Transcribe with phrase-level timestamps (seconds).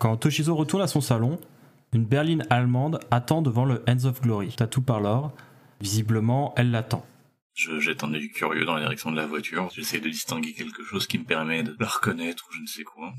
[0.00, 1.38] Quand Toshizo retourne à son salon,
[1.92, 5.30] une berline allemande attend devant le Hands of Glory, tatou par l'or.
[5.82, 7.04] Visiblement, elle l'attend.
[7.54, 9.68] Je jette un œil curieux dans la direction de la voiture.
[9.74, 12.82] J'essaie de distinguer quelque chose qui me permet de la reconnaître ou je ne sais
[12.82, 13.12] quoi.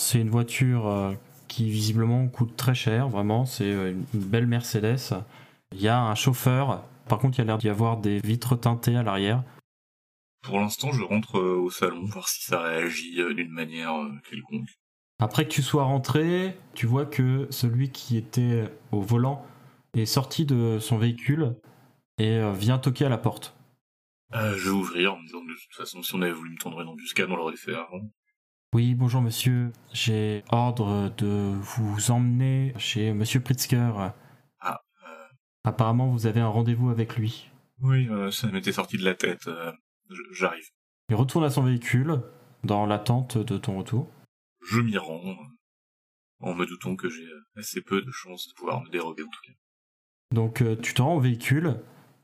[0.00, 1.12] C'est une voiture euh,
[1.46, 3.44] qui visiblement coûte très cher, vraiment.
[3.44, 5.12] C'est euh, une belle Mercedes.
[5.72, 6.84] Il y a un chauffeur.
[7.06, 9.42] Par contre, il y a l'air d'y avoir des vitres teintées à l'arrière.
[10.42, 13.92] Pour l'instant, je rentre euh, au salon voir si ça réagit d'une manière
[14.30, 14.70] quelconque.
[15.18, 19.44] Après que tu sois rentré, tu vois que celui qui était au volant
[19.94, 21.56] est sorti de son véhicule
[22.18, 23.54] et euh, vient toquer à la porte.
[24.34, 26.50] Euh, je vais ouvrir en me disant que de toute façon, si on avait voulu
[26.50, 28.00] me tendre une embuscade, on l'aurait fait avant.
[28.74, 29.72] Oui, bonjour monsieur.
[29.92, 34.12] J'ai ordre de vous emmener chez monsieur Pritzker.
[34.60, 34.82] Ah,
[35.64, 37.50] Apparemment, vous avez un rendez-vous avec lui.
[37.80, 39.48] Oui, euh, ça m'était sorti de la tête.
[39.48, 39.72] euh,
[40.32, 40.66] J'arrive.
[41.08, 42.20] Il retourne à son véhicule
[42.62, 44.08] dans l'attente de ton retour.
[44.70, 45.34] Je m'y rends, euh,
[46.40, 49.30] en me doutant que j'ai euh, assez peu de chances de pouvoir me dérober en
[49.30, 49.54] tout cas.
[50.34, 51.76] Donc euh, tu te rends au véhicule,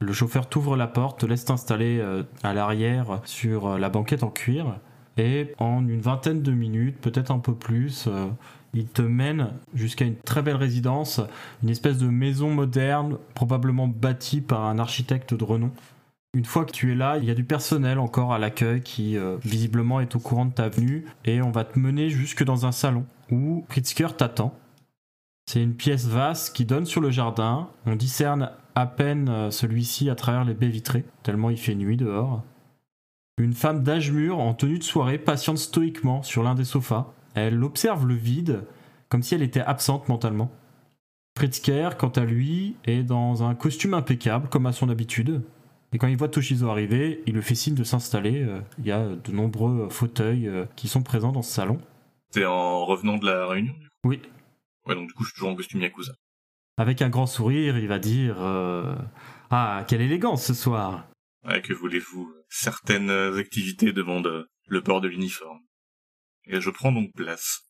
[0.00, 2.02] le chauffeur t'ouvre la porte, te laisse t'installer
[2.42, 4.80] à l'arrière sur la banquette en cuir,
[5.16, 8.08] et en une vingtaine de minutes, peut-être un peu plus,
[8.74, 11.20] il te mène jusqu'à une très belle résidence,
[11.62, 15.70] une espèce de maison moderne, probablement bâtie par un architecte de renom.
[16.34, 19.18] Une fois que tu es là, il y a du personnel encore à l'accueil qui
[19.18, 22.64] euh, visiblement est au courant de ta venue, et on va te mener jusque dans
[22.64, 24.58] un salon où Pritzker t'attend.
[25.46, 27.68] C'est une pièce vaste qui donne sur le jardin.
[27.84, 31.98] On discerne à peine euh, celui-ci à travers les baies vitrées, tellement il fait nuit
[31.98, 32.42] dehors.
[33.36, 37.12] Une femme d'âge mûr en tenue de soirée patiente stoïquement sur l'un des sofas.
[37.34, 38.64] Elle observe le vide
[39.10, 40.50] comme si elle était absente mentalement.
[41.34, 45.42] Pritzker, quant à lui, est dans un costume impeccable comme à son habitude.
[45.92, 48.42] Et quand il voit Toshizo arriver, il le fait signe de s'installer.
[48.42, 51.80] Euh, Il y a de nombreux fauteuils euh, qui sont présents dans ce salon.
[52.30, 54.22] T'es en revenant de la réunion Oui,
[54.86, 56.12] Ouais, donc du coup, je suis toujours en costume Yakuza.
[56.78, 58.96] Avec un grand sourire, il va dire euh,
[59.50, 61.06] Ah, quelle élégance ce soir
[61.46, 62.32] Ouais, que voulez-vous?
[62.48, 65.60] Certaines activités demandent le port de l'uniforme.
[66.46, 67.60] Et je prends donc place.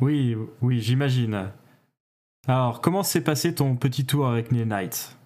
[0.00, 1.52] Oui, oui, j'imagine.
[2.48, 5.16] Alors, comment s'est passé ton petit tour avec les Knights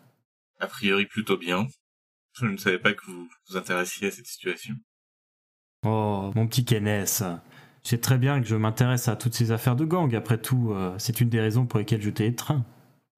[0.60, 1.66] A priori plutôt bien.
[2.40, 4.74] Je ne savais pas que vous vous intéressiez à cette situation.
[5.84, 7.22] Oh, mon petit Kenneth.
[7.82, 10.14] Tu sais très bien que je m'intéresse à toutes ces affaires de gang.
[10.14, 12.64] Après tout, euh, c'est une des raisons pour lesquelles je t'ai étreint.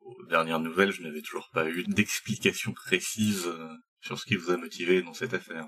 [0.05, 3.69] Aux dernières nouvelles, je n'avais toujours pas eu d'explication précise euh,
[4.01, 5.67] sur ce qui vous a motivé dans cette affaire.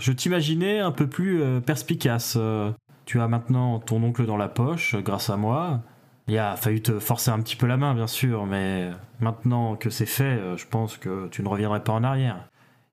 [0.00, 2.34] Je t'imaginais un peu plus euh, perspicace.
[2.36, 2.72] Euh,
[3.04, 5.82] tu as maintenant ton oncle dans la poche, grâce à moi.
[6.28, 9.90] Il a fallu te forcer un petit peu la main, bien sûr, mais maintenant que
[9.90, 12.49] c'est fait, je pense que tu ne reviendrais pas en arrière.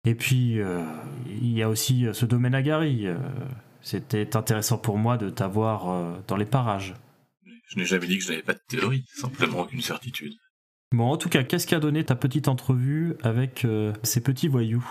[0.07, 0.85] Et puis, euh,
[1.28, 3.07] il y a aussi euh, ce domaine à Gary.
[3.07, 3.18] euh,
[3.81, 6.95] C'était intéressant pour moi de t'avoir dans les parages.
[7.68, 10.34] Je n'ai jamais dit que je n'avais pas de théorie, simplement aucune certitude.
[10.94, 14.85] Bon, en tout cas, qu'est-ce qu'a donné ta petite entrevue avec euh, ces petits voyous?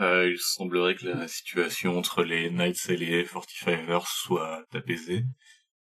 [0.00, 5.24] Euh, il semblerait que la situation entre les Knights et les 45ers soit apaisée.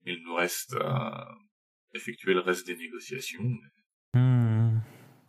[0.04, 1.26] Il nous reste à
[1.94, 3.44] effectuer le reste des négociations.
[4.12, 4.63] Hmm.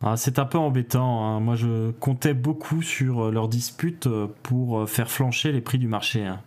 [0.02, 1.24] Ah, c'est un peu embêtant.
[1.24, 1.40] hein.
[1.40, 5.78] Moi, je comptais beaucoup sur euh, leur dispute euh, pour euh, faire flancher les prix
[5.78, 6.24] du marché.
[6.24, 6.42] hein.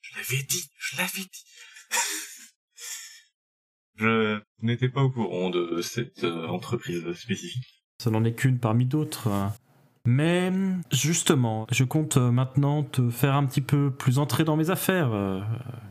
[0.00, 1.44] Je l'avais dit, je l'avais dit.
[3.96, 7.84] je n'étais pas au courant de cette entreprise spécifique.
[8.02, 9.28] Ça n'en est qu'une parmi d'autres.
[9.28, 9.52] hein.
[10.06, 10.50] Mais
[10.90, 15.10] justement, je compte maintenant te faire un petit peu plus entrer dans mes affaires.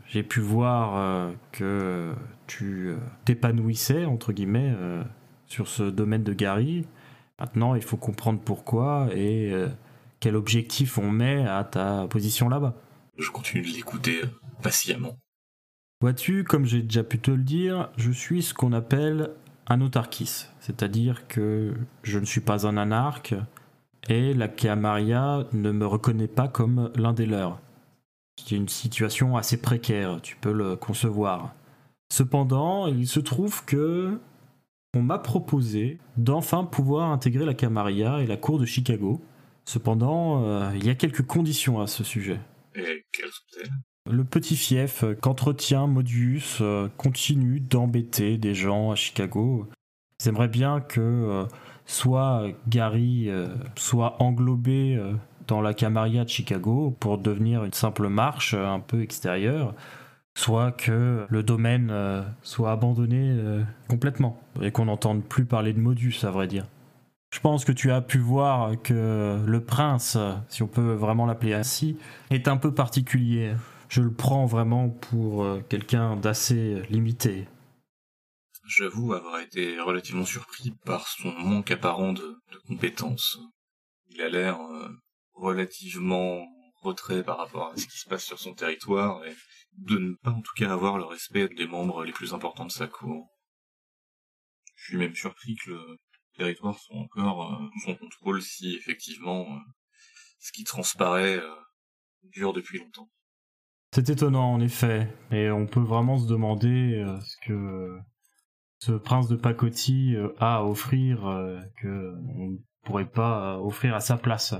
[0.08, 2.12] J'ai pu voir que
[2.48, 2.94] tu
[3.24, 4.74] t'épanouissais, entre guillemets,
[5.48, 6.86] sur ce domaine de Gary.
[7.40, 9.68] Maintenant, il faut comprendre pourquoi et euh,
[10.20, 12.74] quel objectif on met à ta position là-bas.
[13.16, 14.28] Je continue de l'écouter euh,
[14.62, 15.16] patiemment.
[16.00, 19.30] Vois-tu, comme j'ai déjà pu te le dire, je suis ce qu'on appelle
[19.66, 23.34] un autarchis, c'est-à-dire que je ne suis pas un anarque
[24.08, 27.60] et la Maria ne me reconnaît pas comme l'un des leurs.
[28.36, 31.52] C'est une situation assez précaire, tu peux le concevoir.
[32.10, 34.18] Cependant, il se trouve que
[34.94, 39.20] on m'a proposé d'enfin pouvoir intégrer la Camarilla et la cour de Chicago.
[39.64, 42.40] Cependant, euh, il y a quelques conditions à ce sujet.
[42.74, 43.70] Et quelles sont-elles?
[44.10, 49.68] Le petit fief qu'entretient Modius euh, continue d'embêter des gens à Chicago.
[50.22, 51.44] J'aimerais bien que euh,
[51.84, 53.28] soit Gary
[53.76, 54.98] soit englobé
[55.46, 59.74] dans la Camarilla de Chicago pour devenir une simple marche un peu extérieure,
[60.38, 65.80] soit que le domaine euh, soit abandonné euh, complètement et qu'on n'entende plus parler de
[65.80, 66.64] Modus, à vrai dire.
[67.32, 70.16] Je pense que tu as pu voir que le prince,
[70.48, 71.98] si on peut vraiment l'appeler ainsi,
[72.30, 73.52] est un peu particulier.
[73.88, 77.48] Je le prends vraiment pour euh, quelqu'un d'assez limité.
[78.64, 82.38] J'avoue avoir été relativement surpris par son manque apparent de,
[82.68, 83.38] compétences.
[84.10, 84.58] Il a l'air
[85.34, 86.46] relativement
[86.82, 89.34] retrait par rapport à ce qui se passe sur son territoire et
[89.78, 92.70] de ne pas en tout cas avoir le respect des membres les plus importants de
[92.72, 93.28] sa cour.
[94.74, 95.98] Je suis même surpris que le
[96.36, 99.58] territoire soit encore euh, sous son contrôle si effectivement euh,
[100.40, 101.54] ce qui transparaît euh,
[102.22, 103.08] dure depuis longtemps.
[103.94, 107.98] C'est étonnant en effet, et on peut vraiment se demander ce que
[108.80, 111.20] ce prince de pacotille a à offrir
[111.80, 114.54] que on ne pourrait pas offrir à sa place.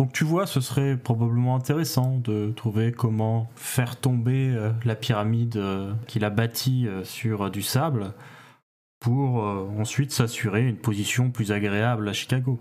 [0.00, 5.58] Donc tu vois, ce serait probablement intéressant de trouver comment faire tomber euh, la pyramide
[5.58, 8.14] euh, qu'il a bâtie euh, sur du sable
[8.98, 9.42] pour
[9.78, 12.58] ensuite s'assurer une position plus agréable à Chicago.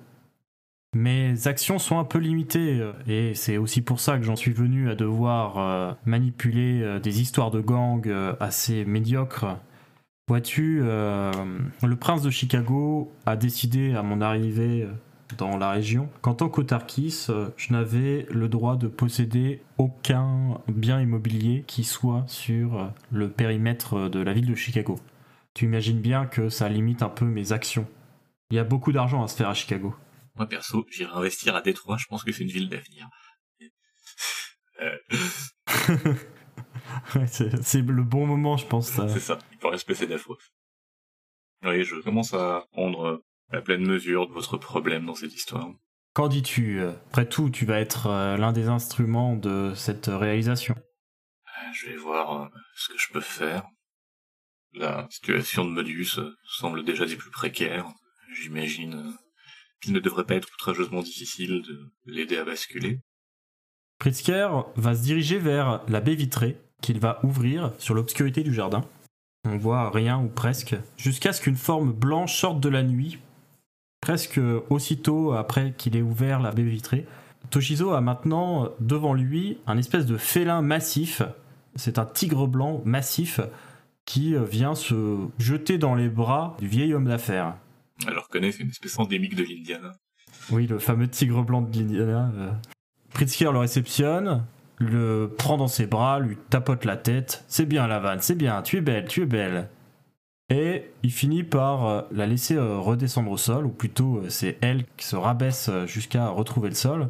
[0.93, 4.89] Mes actions sont un peu limitées et c'est aussi pour ça que j'en suis venu
[4.89, 8.09] à devoir manipuler des histoires de gangs
[8.39, 9.57] assez médiocres.
[10.29, 14.87] Vois-tu, le prince de Chicago a décidé à mon arrivée
[15.37, 20.99] dans la région qu'en tant qu'autarkis, euh, je n'avais le droit de posséder aucun bien
[20.99, 24.99] immobilier qui soit sur euh, le périmètre de la ville de Chicago.
[25.53, 27.87] Tu imagines bien que ça limite un peu mes actions.
[28.49, 29.95] Il y a beaucoup d'argent à se faire à Chicago.
[30.35, 33.07] Moi perso, j'irai investir à Détroit, je pense que c'est une ville d'avenir.
[34.81, 34.97] Euh.
[37.27, 38.91] c'est le bon moment, je pense.
[38.91, 40.37] C'est ça, il faut respecter d'afro.
[41.65, 45.69] Oui, je commence à prendre la pleine mesure de votre problème dans cette histoire.
[46.13, 50.75] Qu'en dis-tu Après tout, tu vas être euh, l'un des instruments de cette réalisation?
[50.77, 53.63] Euh, je vais voir euh, ce que je peux faire.
[54.73, 57.87] La situation de Modius semble déjà des plus précaires.
[58.33, 59.13] J'imagine
[59.81, 62.99] qu'il ne devrait pas être outrageusement difficile de l'aider à basculer.
[63.99, 68.87] Pritzker va se diriger vers la baie vitrée qu'il va ouvrir sur l'obscurité du jardin.
[69.45, 73.19] On voit rien ou presque, jusqu'à ce qu'une forme blanche sorte de la nuit
[74.09, 74.41] presque
[74.71, 77.05] aussitôt après qu'il ait ouvert la baie vitrée.
[77.51, 81.21] Toshizo a maintenant devant lui un espèce de félin massif.
[81.75, 83.39] C'est un tigre blanc massif
[84.05, 87.53] qui vient se jeter dans les bras du vieil homme d'affaires.
[88.07, 89.91] Alors connaît, c'est une espèce endémique de l'Indiana.
[90.49, 92.31] Oui, le fameux tigre blanc de l'Indiana.
[92.35, 92.51] Euh.
[93.13, 94.43] Pritzker le réceptionne,
[94.79, 97.45] le prend dans ses bras, lui tapote la tête.
[97.47, 99.69] C'est bien, la vanne, c'est bien, tu es belle, tu es belle.
[100.49, 104.57] Et il finit par euh, la laisser euh, redescendre au sol, ou plutôt euh, c'est
[104.61, 107.09] elle qui se rabaisse jusqu'à retrouver le sol.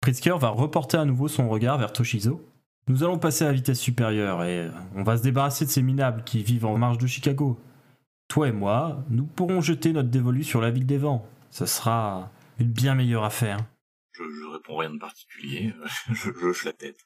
[0.00, 2.42] Pritzker va reporter à nouveau son regard vers Toshizo.
[2.88, 6.42] Nous allons passer à vitesse supérieure et on va se débarrasser de ces minables qui
[6.42, 7.60] vivent en marge de Chicago.
[8.28, 11.26] Toi et moi, nous pourrons jeter notre dévolu sur la ville des vents.
[11.50, 13.58] Ce sera une bien meilleure affaire.
[14.12, 15.74] Je, je réponds rien de particulier,
[16.10, 16.98] je, je hoche la tête.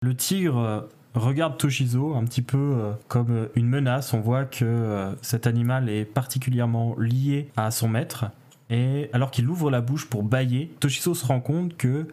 [0.00, 4.12] Le tigre regarde Toshizo un petit peu euh, comme euh, une menace.
[4.12, 8.26] On voit que euh, cet animal est particulièrement lié à son maître.
[8.70, 12.08] Et alors qu'il ouvre la bouche pour bailler, Toshizo se rend compte que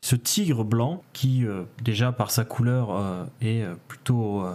[0.00, 1.44] ce tigre blanc, qui
[1.82, 4.46] déjà par sa couleur est plutôt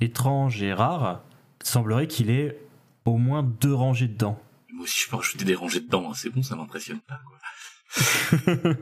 [0.00, 1.22] étrange et rare,
[1.62, 2.58] semblerait qu'il ait
[3.06, 4.38] au moins deux rangées de dents.
[4.70, 6.14] Moi aussi je peux rajouter des rangées de dents, hein.
[6.14, 7.20] c'est bon, ça m'impressionne pas.
[7.24, 8.74] Quoi.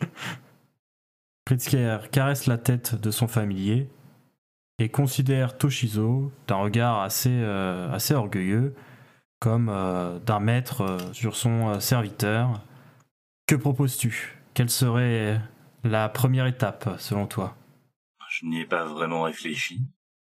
[1.44, 3.90] Pritzker caresse la tête de son familier
[4.80, 8.74] et considère Toshizo d'un regard assez, euh, assez orgueilleux,
[9.38, 12.64] comme euh, d'un maître euh, sur son serviteur.
[13.46, 14.38] Que proposes-tu?
[14.54, 15.38] Quelle serait
[15.84, 17.56] la première étape selon toi?
[18.30, 19.82] Je n'y ai pas vraiment réfléchi.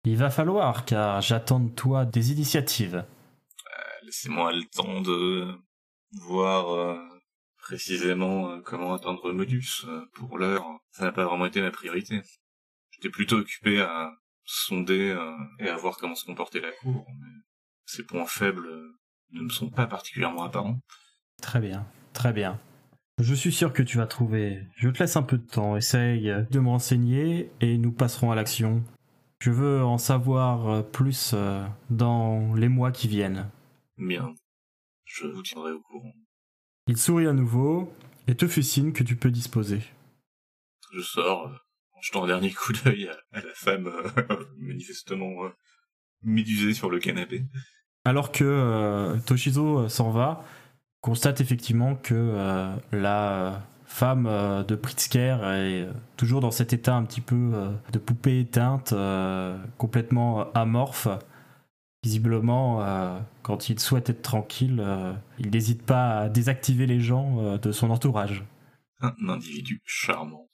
[0.04, 3.06] Il va falloir, car j'attends de toi des initiatives.
[4.02, 5.46] Laissez-moi le temps de
[6.20, 6.98] voir
[7.56, 9.86] précisément comment atteindre Modus.
[10.12, 12.20] pour l'heure, ça n'a pas vraiment été ma priorité.
[12.90, 14.10] J'étais plutôt occupé à
[14.44, 17.06] sonder euh, et à voir comment se comportait la cour.
[17.20, 17.42] Mais
[17.86, 18.68] ces points faibles
[19.32, 20.78] ne me sont pas particulièrement apparents.
[21.42, 22.60] Très bien, très bien.
[23.18, 24.66] Je suis sûr que tu vas trouver.
[24.76, 25.76] Je te laisse un peu de temps.
[25.76, 28.82] Essaye de me renseigner et nous passerons à l'action.
[29.40, 33.50] Je veux en savoir plus euh, dans les mois qui viennent.
[33.98, 34.34] Bien.
[35.04, 36.12] Je vous tiendrai au courant.
[36.86, 37.92] Il sourit à nouveau
[38.26, 39.80] et te fait signe que tu peux disposer.
[40.92, 41.56] Je sors, euh,
[42.04, 45.48] jetant un dernier coup d'œil à, à la femme euh, manifestement euh,
[46.22, 47.44] médusée sur le canapé.
[48.04, 50.44] Alors que euh, Toshizo s'en va,
[51.00, 54.24] constate effectivement que la femme
[54.66, 57.52] de Pritzker est toujours dans cet état un petit peu
[57.92, 58.94] de poupée éteinte,
[59.76, 61.08] complètement amorphe.
[62.02, 64.82] Visiblement, quand il souhaite être tranquille,
[65.38, 68.42] il n'hésite pas à désactiver les gens de son entourage.
[69.00, 70.48] Un individu charmant.